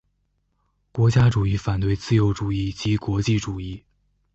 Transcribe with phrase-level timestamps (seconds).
[0.91, 3.83] 国家主义反对自由主义及国际主义。